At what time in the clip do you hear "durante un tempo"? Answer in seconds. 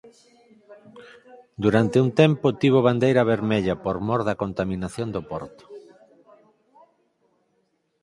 1.63-2.47